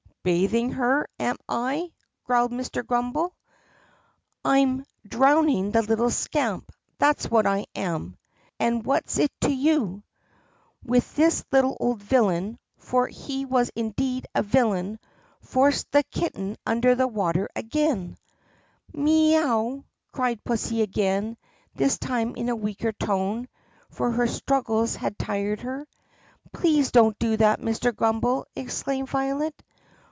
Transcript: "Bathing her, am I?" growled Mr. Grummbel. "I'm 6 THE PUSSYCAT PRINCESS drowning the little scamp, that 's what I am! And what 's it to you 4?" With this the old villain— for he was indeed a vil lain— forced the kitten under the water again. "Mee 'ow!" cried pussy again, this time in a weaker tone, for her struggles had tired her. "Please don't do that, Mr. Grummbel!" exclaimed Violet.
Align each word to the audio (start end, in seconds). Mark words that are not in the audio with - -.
"Bathing 0.23 0.73
her, 0.73 1.07
am 1.19 1.35
I?" 1.49 1.91
growled 2.25 2.51
Mr. 2.51 2.85
Grummbel. 2.85 3.35
"I'm 4.45 4.81
6 4.81 4.81
THE 4.81 4.83
PUSSYCAT 4.83 4.83
PRINCESS 4.83 5.17
drowning 5.19 5.71
the 5.71 5.81
little 5.81 6.09
scamp, 6.11 6.71
that 6.99 7.19
's 7.19 7.31
what 7.31 7.47
I 7.47 7.65
am! 7.73 8.19
And 8.59 8.85
what 8.85 9.09
's 9.09 9.17
it 9.17 9.31
to 9.41 9.49
you 9.51 10.03
4?" 10.03 10.03
With 10.95 11.15
this 11.15 11.43
the 11.49 11.63
old 11.79 12.03
villain— 12.03 12.59
for 12.77 13.07
he 13.07 13.45
was 13.45 13.71
indeed 13.75 14.27
a 14.35 14.43
vil 14.43 14.69
lain— 14.69 14.99
forced 15.41 15.91
the 15.91 16.03
kitten 16.03 16.55
under 16.67 16.93
the 16.93 17.07
water 17.07 17.49
again. 17.55 18.15
"Mee 18.93 19.35
'ow!" 19.37 19.85
cried 20.11 20.43
pussy 20.43 20.83
again, 20.83 21.35
this 21.73 21.97
time 21.97 22.35
in 22.35 22.47
a 22.49 22.55
weaker 22.55 22.91
tone, 22.91 23.49
for 23.89 24.11
her 24.11 24.27
struggles 24.27 24.95
had 24.95 25.17
tired 25.17 25.61
her. 25.61 25.87
"Please 26.53 26.91
don't 26.91 27.17
do 27.17 27.37
that, 27.37 27.59
Mr. 27.59 27.91
Grummbel!" 27.95 28.45
exclaimed 28.55 29.09
Violet. 29.09 29.59